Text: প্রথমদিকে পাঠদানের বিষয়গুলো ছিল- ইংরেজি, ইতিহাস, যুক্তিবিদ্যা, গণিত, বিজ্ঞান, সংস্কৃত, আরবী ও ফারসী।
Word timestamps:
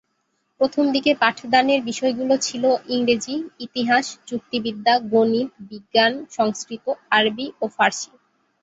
প্রথমদিকে 0.59 1.11
পাঠদানের 1.15 1.81
বিষয়গুলো 1.81 2.33
ছিল- 2.37 2.81
ইংরেজি, 2.87 3.35
ইতিহাস, 3.59 4.17
যুক্তিবিদ্যা, 4.27 4.99
গণিত, 5.11 5.49
বিজ্ঞান, 5.61 6.25
সংস্কৃত, 6.29 6.85
আরবী 7.09 7.47
ও 7.61 7.67
ফারসী। 7.67 8.11